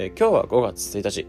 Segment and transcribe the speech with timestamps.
[0.00, 1.26] えー、今日は5月1日、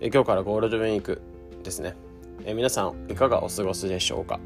[0.00, 1.20] えー、今日からゴールデンウィーク
[1.64, 1.96] ですね、
[2.44, 4.38] えー、皆さんいかがお過ごしでしょうか？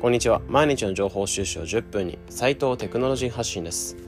[0.00, 0.40] こんにちは。
[0.48, 3.98] 毎日の情報収集を10分に斉藤テクノロジー発信です、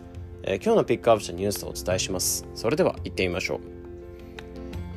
[0.45, 2.47] え今日のピックアップしたニュースをお伝えします。
[2.55, 3.61] それでは行ってみましょう、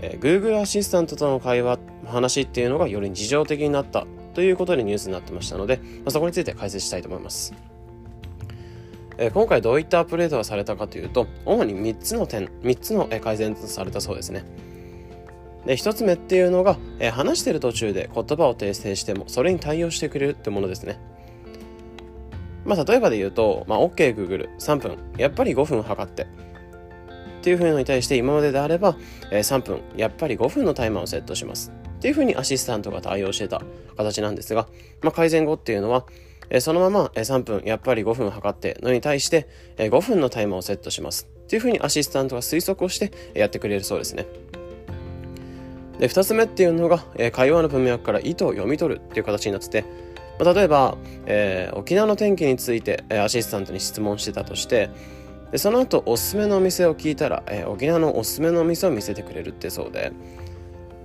[0.02, 7.54] え Google アシスタントとの会話話っていうのがより日常的になったということでニュースになってましたので、まあ、そこについて解説したいと思います。
[9.22, 14.46] え今回どういったアップデートがされたかというと、主に3つの点、3つの改善とされたそうですね。
[15.66, 21.00] で、1つ目っていうのが、え話してる途中で言葉を訂正しても、それに対応してくれるってものですね。
[22.64, 26.24] まあ、例えばで言うと、まあ、OK Google 3分、やっぱり5分測って。
[26.24, 26.26] っ
[27.42, 28.96] ていうふうに対して今までであれば、
[29.32, 31.74] え3分、やっぱり5分のタイマーをセットします。
[31.98, 33.62] っていうふうにアシスタントが対応してた
[33.98, 34.70] 形なんですが、
[35.02, 36.06] まあ、改善後っていうのは、
[36.50, 41.28] えそのまま3分、やっぱり5分測ってのに対して5分のタイマーをセットします。
[41.44, 44.28] っていうふうにアシスタントが推測をしてやってくれるそうですね。
[46.00, 49.86] で、2つ目っていうのが、会話の文脈から意図を読み取るっていう形になってて、
[50.40, 54.90] ま、例えば、えー、沖縄の天気について、えアシスタントに質問してたとして、
[55.52, 60.12] でその後おすすめのお店を聞いたら、えー、沖縄のおすすめのお店を見せてくれるってそうで、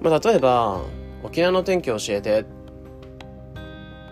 [0.00, 0.82] まあ、例えば
[1.22, 2.44] 沖縄の天気を教えて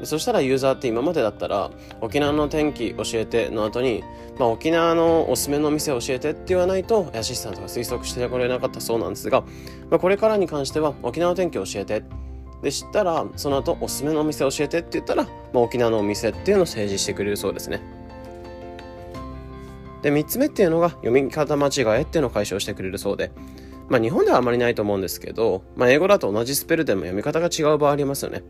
[0.04, 4.02] そしたらユーザーって今までだったら沖縄の天気教えての後に、
[4.38, 9.42] まあ、沖縄のおすすめのお店教えてって言わないとアシスタントが推測してくれなかったそうなんですが、
[9.90, 12.04] まあ、これからに関しては沖縄の天気教えて。
[12.62, 17.82] で知ったらその後おすすめのお店教えてって言ったら、まあ、沖縄のお店っていうのを提示してくれるそうですね。
[20.02, 23.32] で3つ目っていうのが読み方間違えっていうのを解消してくれるそうで。
[23.88, 28.42] まあ日本ではあまりないと思うんですけど、まあ、英語だと同じスペルでも読み方が違う場合ありますよね。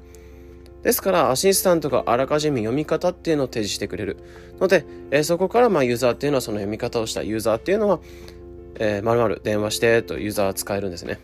[0.83, 4.16] ですから、アシスタントがあらかじめ読み方っていうのを提示してくれる。
[4.61, 8.00] ので、えー、そこからまあユーザーっていうのはその読み方をしたユーザーっていうのは、
[8.77, 11.20] えー、まるまる電話してとユーザーは使えるんですね。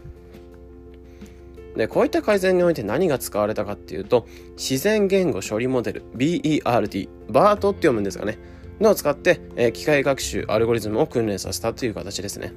[1.76, 8.38] で、こういった改善において何が使われたかっていうと、自然言語処理モデル、BERT、BART って読むんですかね。
[8.80, 12.52] のを使って、えー、機械学習、アルゴリズムを訓練させたという形ですね。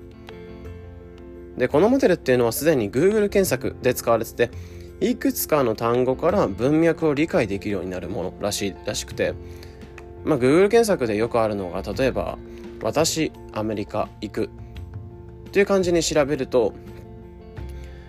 [1.58, 4.52] で、このモデルっていうのはすでに Google 検索で使われてて、
[5.02, 9.34] いくつかの単語から文脈を理解できるようになるものらしいらしくて、
[10.24, 12.38] まあ、Google 検索でよくあるのが例えば
[12.84, 14.50] 「私アメリカ行く」
[15.52, 16.74] という感じに調べると、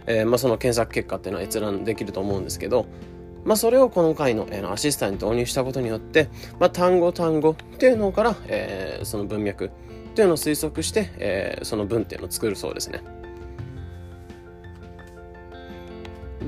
[0.06, 2.86] えー、まあ、その検索結果っていうのは閲覧できると思うんですけど、
[3.44, 6.28] まあ、それをこの回の、えー、アシスタントに導入したことによって、
[6.60, 9.70] まあ、単語単語っていうのから、えー、その文脈っ
[10.14, 13.00] ていうのを推測して、えその文っていうのを作るそうですね。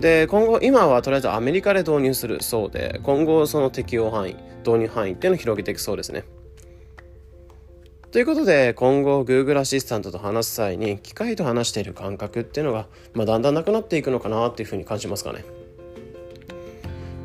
[0.00, 6.24] で今後今はとりあえずアメリカで導入するそうで今後その適用範囲導入範囲っていうのを広げていくそうですね。
[8.10, 15.44] ということで今後 Google アシスタントと話す際に機械と話している感覚っていうのが、まあ、だんだんなくなっていくのかなっていうふうに感じますかね。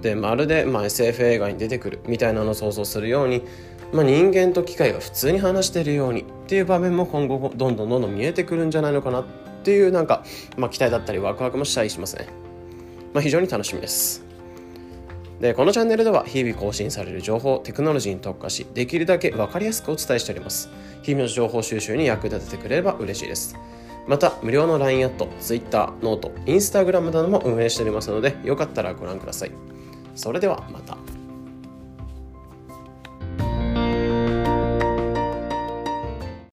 [0.02, 3.44] でまるで、まあ、SF 映画に出てくるみたいなのを想像するように、
[3.94, 9.26] まあ、人間と機械が普通に話しているようにっていう場面も今後どんどんどんどん見えてくるんじゃないのかなっ
[9.64, 10.24] ていうなんか、
[10.58, 12.49] まあ、期待だったりワクワクもしたりしますね。
[13.14, 14.24] まあ、非常に楽しみです。
[15.40, 20.70] で、このチャンネルでは日々更新される情報、テクノロジーに特化し、できるだけ分かりやすくお伝えしております。
[21.02, 23.56] 日々の情報収集に役立ててくれれば嬉しいです。
[24.08, 29.52] また、無料の LINE アット、Twitter、ノート、Instagram なども運営しておりますので、よかったらご覧ください。
[30.16, 30.98] それではまた。